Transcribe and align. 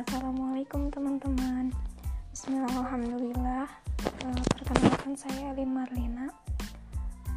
Assalamualaikum 0.00 0.88
teman-teman. 0.88 1.76
Bismillahirrahmanirrahim. 2.32 3.68
Uh, 4.00 4.40
perkenalkan 4.56 5.12
saya 5.12 5.52
Alin 5.52 5.76
Marlina. 5.76 6.32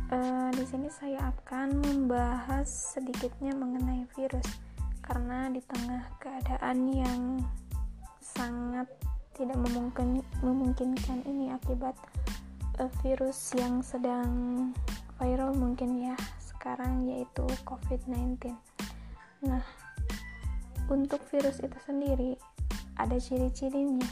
Uh, 0.08 0.48
di 0.56 0.64
sini 0.64 0.88
saya 0.88 1.28
akan 1.28 1.84
membahas 1.84 2.96
sedikitnya 2.96 3.52
mengenai 3.52 4.08
virus 4.16 4.48
karena 5.04 5.52
di 5.52 5.60
tengah 5.60 6.08
keadaan 6.24 6.88
yang 6.88 7.44
sangat 8.24 8.88
tidak 9.36 9.60
memungkin, 9.60 10.24
memungkinkan 10.40 11.20
ini 11.28 11.52
akibat 11.52 12.00
uh, 12.80 12.88
virus 13.04 13.52
yang 13.60 13.84
sedang 13.84 14.72
viral 15.20 15.52
mungkin 15.52 16.00
ya 16.00 16.16
sekarang 16.40 17.12
yaitu 17.12 17.44
COVID-19. 17.68 18.56
Nah, 19.52 19.83
untuk 20.94 21.26
virus 21.34 21.58
itu 21.60 21.78
sendiri, 21.82 22.38
ada 23.02 23.18
ciri-cirinya, 23.18 24.06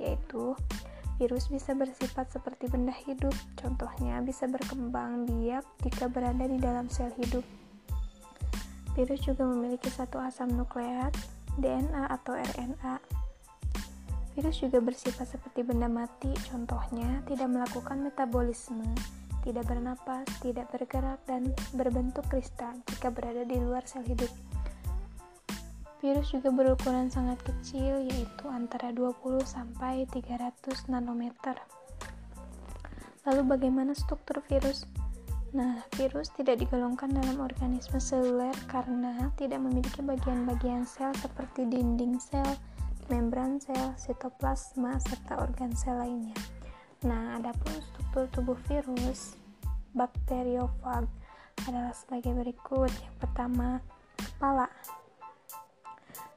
yaitu 0.00 0.56
virus 1.20 1.52
bisa 1.52 1.76
bersifat 1.76 2.32
seperti 2.32 2.66
benda 2.72 2.96
hidup, 3.04 3.36
contohnya 3.60 4.18
bisa 4.24 4.48
berkembang 4.48 5.28
biak 5.28 5.62
jika 5.84 6.08
berada 6.08 6.48
di 6.48 6.56
dalam 6.56 6.88
sel 6.88 7.12
hidup. 7.20 7.44
Virus 8.96 9.24
juga 9.24 9.44
memiliki 9.44 9.88
satu 9.88 10.20
asam 10.20 10.52
nukleat, 10.52 11.12
DNA 11.60 12.08
atau 12.08 12.36
RNA. 12.36 12.96
Virus 14.32 14.64
juga 14.64 14.80
bersifat 14.80 15.28
seperti 15.28 15.60
benda 15.60 15.88
mati, 15.88 16.32
contohnya 16.48 17.20
tidak 17.28 17.52
melakukan 17.52 18.00
metabolisme, 18.00 18.88
tidak 19.44 19.68
bernapas, 19.68 20.24
tidak 20.40 20.72
bergerak, 20.72 21.20
dan 21.28 21.52
berbentuk 21.76 22.24
kristal 22.32 22.72
jika 22.88 23.12
berada 23.12 23.44
di 23.44 23.60
luar 23.60 23.84
sel 23.84 24.04
hidup. 24.04 24.51
Virus 26.02 26.34
juga 26.34 26.50
berukuran 26.50 27.06
sangat 27.06 27.38
kecil 27.46 28.02
yaitu 28.10 28.50
antara 28.50 28.90
20 28.90 29.46
sampai 29.46 30.02
300 30.10 30.90
nanometer. 30.90 31.54
Lalu 33.22 33.42
bagaimana 33.46 33.94
struktur 33.94 34.42
virus? 34.50 34.82
Nah, 35.54 35.78
virus 35.94 36.34
tidak 36.34 36.58
digolongkan 36.58 37.14
dalam 37.14 37.38
organisme 37.38 38.02
seluler 38.02 38.50
karena 38.66 39.30
tidak 39.38 39.62
memiliki 39.62 40.02
bagian-bagian 40.02 40.82
sel 40.82 41.14
seperti 41.22 41.70
dinding 41.70 42.18
sel, 42.18 42.58
membran 43.06 43.62
sel, 43.62 43.94
sitoplasma, 43.94 44.98
serta 44.98 45.38
organ 45.38 45.70
sel 45.70 46.02
lainnya. 46.02 46.34
Nah, 47.06 47.38
adapun 47.38 47.78
struktur 47.78 48.26
tubuh 48.34 48.58
virus, 48.66 49.38
bakteriofag 49.94 51.06
adalah 51.70 51.94
sebagai 51.94 52.34
berikut. 52.34 52.90
Yang 52.90 53.16
pertama, 53.22 53.78
kepala. 54.18 54.66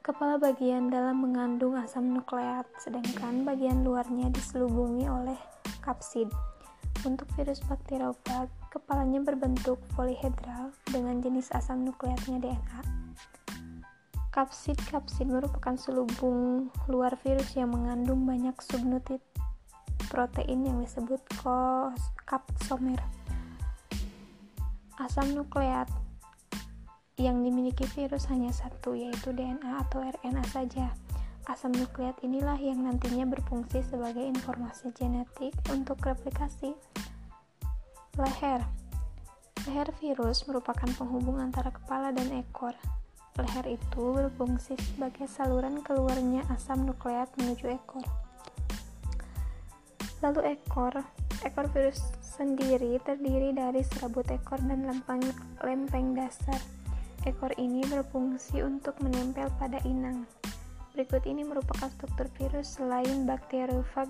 Kepala 0.06 0.38
bagian 0.38 0.86
dalam 0.86 1.18
mengandung 1.18 1.74
asam 1.74 2.14
nukleat, 2.14 2.62
sedangkan 2.78 3.42
bagian 3.42 3.82
luarnya 3.82 4.30
diselubungi 4.30 5.02
oleh 5.10 5.34
kapsid. 5.82 6.30
Untuk 7.02 7.26
virus 7.34 7.58
bakteriofag, 7.66 8.46
kepalanya 8.70 9.18
berbentuk 9.26 9.82
polihedral 9.98 10.70
dengan 10.94 11.18
jenis 11.18 11.50
asam 11.50 11.82
nukleatnya 11.82 12.38
DNA. 12.38 12.80
Kapsid-kapsid 14.30 15.26
merupakan 15.26 15.74
selubung 15.74 16.70
luar 16.86 17.18
virus 17.26 17.58
yang 17.58 17.74
mengandung 17.74 18.22
banyak 18.30 18.54
subunit 18.62 19.18
protein 20.06 20.70
yang 20.70 20.78
disebut 20.86 21.18
kapsomer. 22.30 23.02
Asam 25.02 25.34
nukleat 25.34 25.90
yang 27.16 27.40
dimiliki 27.40 27.88
virus 27.96 28.28
hanya 28.28 28.52
satu, 28.52 28.92
yaitu 28.92 29.32
DNA 29.32 29.88
atau 29.88 30.04
RNA 30.04 30.44
saja. 30.52 30.92
Asam 31.48 31.72
nukleat 31.72 32.20
inilah 32.20 32.60
yang 32.60 32.84
nantinya 32.84 33.24
berfungsi 33.24 33.80
sebagai 33.88 34.20
informasi 34.20 34.92
genetik 34.92 35.56
untuk 35.72 35.96
replikasi. 36.04 36.76
Leher 38.20 38.60
Leher 39.66 39.90
virus 39.98 40.46
merupakan 40.46 40.86
penghubung 40.94 41.42
antara 41.42 41.74
kepala 41.74 42.14
dan 42.14 42.30
ekor. 42.38 42.70
Leher 43.34 43.66
itu 43.74 44.14
berfungsi 44.14 44.78
sebagai 44.78 45.26
saluran 45.26 45.82
keluarnya 45.82 46.46
asam 46.54 46.86
nukleat 46.86 47.26
menuju 47.34 47.74
ekor. 47.74 48.06
Lalu 50.22 50.54
ekor, 50.54 50.94
ekor 51.42 51.66
virus 51.74 51.98
sendiri 52.22 53.02
terdiri 53.02 53.50
dari 53.58 53.82
serabut 53.82 54.30
ekor 54.30 54.62
dan 54.62 54.86
lempeng, 54.86 55.24
lempeng 55.66 56.14
dasar. 56.14 56.62
Ekor 57.26 57.50
ini 57.58 57.82
berfungsi 57.90 58.62
untuk 58.62 58.94
menempel 59.02 59.50
pada 59.58 59.82
inang. 59.82 60.30
Berikut 60.94 61.26
ini 61.26 61.42
merupakan 61.42 61.90
struktur 61.90 62.30
virus 62.38 62.78
selain 62.78 63.26
bakteriofag 63.26 64.06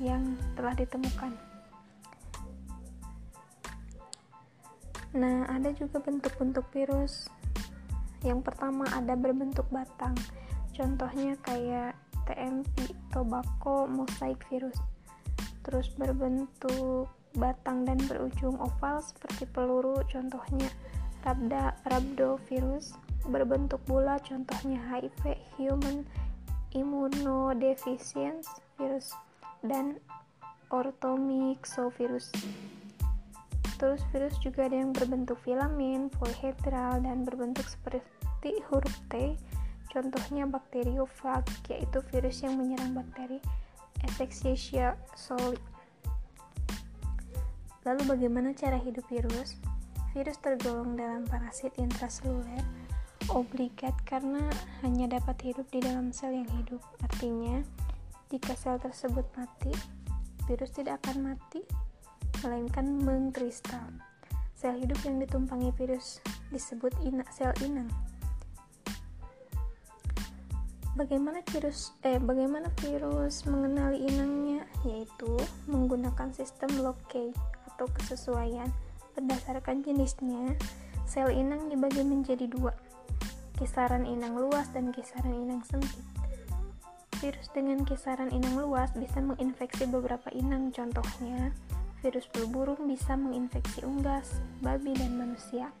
yang 0.00 0.32
telah 0.56 0.72
ditemukan. 0.72 1.36
Nah, 5.12 5.44
ada 5.46 5.76
juga 5.76 6.00
bentuk-bentuk 6.00 6.64
virus. 6.72 7.28
Yang 8.24 8.48
pertama 8.48 8.88
ada 8.96 9.12
berbentuk 9.12 9.68
batang. 9.68 10.16
Contohnya 10.72 11.36
kayak 11.44 11.92
TMP, 12.24 12.96
tobacco, 13.12 13.84
mosaic 13.84 14.40
virus. 14.48 14.80
Terus 15.60 15.92
berbentuk 16.00 17.12
batang 17.36 17.84
dan 17.84 18.00
berujung 18.08 18.56
oval 18.56 19.04
seperti 19.04 19.44
peluru, 19.52 20.00
contohnya 20.08 20.72
Rabda, 21.24 21.72
rhabdovirus 21.88 23.00
berbentuk 23.24 23.80
bulat 23.88 24.28
contohnya 24.28 24.76
HIV, 24.92 25.40
human 25.56 26.04
immunodeficiency 26.76 28.60
virus 28.76 29.16
dan 29.64 29.96
orthomyxovirus. 30.68 32.28
Terus 33.80 34.04
virus 34.12 34.36
juga 34.44 34.68
ada 34.68 34.76
yang 34.76 34.92
berbentuk 34.92 35.40
filamen, 35.40 36.12
polyhedral 36.12 37.00
dan 37.00 37.24
berbentuk 37.24 37.64
seperti 37.72 38.60
huruf 38.68 38.92
T. 39.08 39.40
Contohnya 39.88 40.44
bakteriofag, 40.44 41.48
yaitu 41.72 42.04
virus 42.12 42.44
yang 42.44 42.60
menyerang 42.60 42.92
bakteri 42.92 43.40
Escherichia 44.04 45.00
coli. 45.16 45.56
Lalu 47.88 48.02
bagaimana 48.04 48.52
cara 48.52 48.76
hidup 48.76 49.08
virus? 49.08 49.56
Virus 50.14 50.38
tergolong 50.38 50.94
dalam 50.94 51.26
parasit 51.26 51.74
intraseluler 51.74 52.62
obligat 53.34 53.98
karena 54.06 54.46
hanya 54.86 55.18
dapat 55.18 55.42
hidup 55.42 55.66
di 55.74 55.82
dalam 55.82 56.14
sel 56.14 56.38
yang 56.38 56.46
hidup. 56.54 56.78
Artinya, 57.02 57.66
jika 58.30 58.54
sel 58.54 58.78
tersebut 58.78 59.26
mati, 59.34 59.74
virus 60.46 60.70
tidak 60.70 61.02
akan 61.02 61.34
mati, 61.34 61.66
melainkan 62.46 62.86
mengkristal. 63.02 63.90
Sel 64.54 64.78
hidup 64.78 65.02
yang 65.02 65.18
ditumpangi 65.18 65.74
virus 65.74 66.22
disebut 66.54 66.94
ina, 67.02 67.26
sel 67.34 67.50
inang. 67.66 67.90
Bagaimana 70.94 71.42
virus 71.50 71.90
eh 72.06 72.22
bagaimana 72.22 72.70
virus 72.86 73.50
mengenali 73.50 74.06
inangnya? 74.06 74.62
Yaitu 74.86 75.42
menggunakan 75.66 76.30
sistem 76.30 76.70
blockade 76.78 77.34
atau 77.66 77.90
kesesuaian 77.98 78.70
Berdasarkan 79.14 79.86
jenisnya, 79.86 80.58
sel 81.06 81.30
inang 81.30 81.70
dibagi 81.70 82.02
menjadi 82.02 82.50
dua, 82.50 82.74
kisaran 83.54 84.02
inang 84.02 84.34
luas 84.34 84.66
dan 84.74 84.90
kisaran 84.90 85.30
inang 85.30 85.62
sempit. 85.62 86.02
Virus 87.22 87.48
dengan 87.54 87.86
kisaran 87.86 88.34
inang 88.34 88.58
luas 88.58 88.90
bisa 88.98 89.22
menginfeksi 89.22 89.86
beberapa 89.86 90.28
inang, 90.34 90.74
contohnya 90.74 91.54
virus 92.04 92.28
flu 92.34 92.44
burung 92.50 92.84
bisa 92.84 93.16
menginfeksi 93.16 93.80
unggas, 93.86 94.42
babi, 94.60 94.92
dan 94.92 95.16
manusia. 95.16 95.72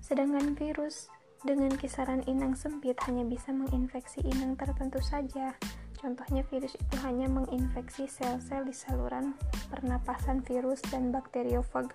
Sedangkan 0.00 0.56
virus 0.56 1.12
dengan 1.44 1.74
kisaran 1.76 2.24
inang 2.24 2.56
sempit 2.56 2.96
hanya 3.04 3.26
bisa 3.28 3.52
menginfeksi 3.52 4.24
inang 4.24 4.56
tertentu 4.56 5.02
saja, 5.04 5.52
Contohnya 5.98 6.46
virus 6.46 6.78
itu 6.78 6.96
hanya 7.02 7.26
menginfeksi 7.26 8.06
sel-sel 8.06 8.62
di 8.62 8.72
saluran 8.72 9.34
pernapasan 9.68 10.46
virus 10.46 10.78
dan 10.88 11.10
bakteriofag 11.10 11.90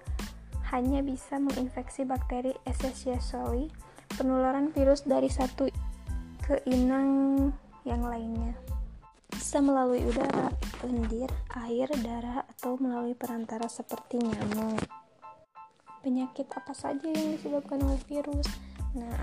hanya 0.75 0.99
bisa 0.99 1.39
menginfeksi 1.39 2.03
bakteri 2.03 2.51
Escherichia 2.67 3.17
coli. 3.19 3.71
Penularan 4.13 4.69
virus 4.69 5.07
dari 5.07 5.31
satu 5.31 5.65
ke 6.43 6.61
inang 6.69 7.49
yang 7.87 8.05
lainnya 8.05 8.53
bisa 9.43 9.59
melalui 9.59 9.99
udara, 10.07 10.55
lendir, 10.87 11.27
air, 11.67 11.91
darah, 11.99 12.47
atau 12.47 12.79
melalui 12.79 13.11
perantara 13.11 13.67
seperti 13.67 14.21
nyamuk. 14.21 14.79
Penyakit 15.99 16.47
apa 16.55 16.71
saja 16.71 17.05
yang 17.05 17.35
disebabkan 17.35 17.83
oleh 17.83 17.99
virus? 18.07 18.47
Nah, 18.95 19.13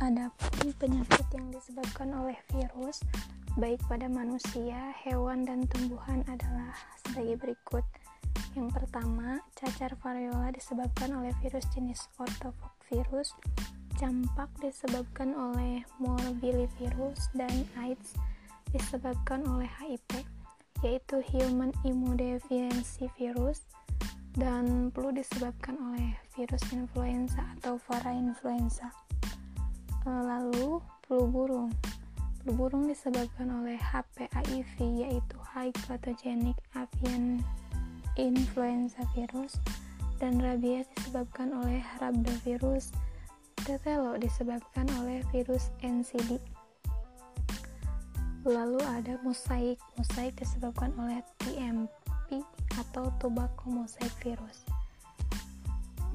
ada 0.00 0.32
penyakit 0.80 1.28
yang 1.36 1.52
disebabkan 1.52 2.08
oleh 2.16 2.36
virus 2.48 3.04
baik 3.60 3.84
pada 3.84 4.08
manusia, 4.08 4.96
hewan, 5.04 5.44
dan 5.44 5.68
tumbuhan 5.68 6.24
adalah 6.24 6.72
sebagai 7.04 7.36
berikut. 7.36 7.84
Yang 8.56 8.80
pertama, 8.80 9.44
cacar 9.58 9.92
variola 10.00 10.48
disebabkan 10.56 11.12
oleh 11.12 11.30
virus 11.44 11.68
jenis 11.76 12.08
orthovirus. 12.16 13.36
campak 14.00 14.48
disebabkan 14.64 15.36
oleh 15.36 15.84
morbillivirus 16.00 17.28
dan 17.36 17.68
AIDS 17.76 18.16
disebabkan 18.72 19.44
oleh 19.44 19.68
HIV 19.76 20.24
yaitu 20.80 21.20
Human 21.20 21.68
Immunodeficiency 21.84 23.12
Virus 23.20 23.68
dan 24.32 24.88
flu 24.96 25.12
disebabkan 25.12 25.76
oleh 25.76 26.16
virus 26.32 26.64
influenza 26.72 27.44
atau 27.60 27.76
influenza. 28.08 28.88
Eh, 30.08 30.22
lalu 30.24 30.80
flu 31.04 31.28
burung. 31.28 31.68
Flu 32.40 32.56
burung 32.56 32.88
disebabkan 32.88 33.52
oleh 33.52 33.76
HPAIV 33.76 35.04
yaitu 35.04 35.36
High 35.52 35.76
Pathogenic 35.84 36.56
Avian 36.72 37.44
Influenza 38.16 39.04
Virus 39.12 39.60
dan 40.16 40.40
rabies 40.40 40.88
disebabkan 40.96 41.52
oleh 41.52 41.84
Rhabdovirus 42.00 42.92
Tetelo 43.60 44.16
disebabkan 44.16 44.88
oleh 45.04 45.20
virus 45.28 45.68
NCD. 45.84 46.40
Lalu 48.48 48.80
ada 48.80 49.20
mosaik. 49.20 49.76
Mosaik 50.00 50.32
disebabkan 50.40 50.96
oleh 50.96 51.20
TMP 51.44 52.40
atau 52.80 53.12
tobacco 53.20 53.68
mosaic 53.68 54.08
virus. 54.24 54.64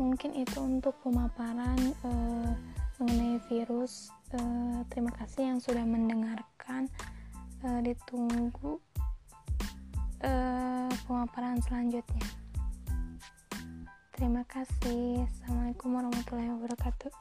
Mungkin 0.01 0.33
itu 0.33 0.57
untuk 0.57 0.97
pemaparan 1.05 1.77
eh, 2.01 2.51
mengenai 2.99 3.39
virus. 3.51 4.09
Eh, 4.31 4.79
terima 4.91 5.11
kasih 5.11 5.55
yang 5.55 5.59
sudah 5.59 5.83
mendengarkan. 5.83 6.87
Eh, 7.65 7.79
ditunggu 7.81 8.79
eh, 10.23 10.91
pemaparan 11.05 11.59
selanjutnya. 11.65 12.25
Terima 14.15 14.47
kasih. 14.47 15.27
Assalamualaikum 15.27 15.89
warahmatullahi 15.91 16.51
wabarakatuh. 16.55 17.11